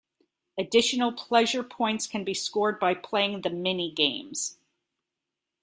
Additional 0.57 1.11
pleasure 1.11 1.61
points 1.61 2.07
can 2.07 2.23
be 2.23 2.33
scored 2.33 2.79
by 2.79 2.95
playing 2.95 3.41
the 3.41 3.49
minigames. 3.49 4.55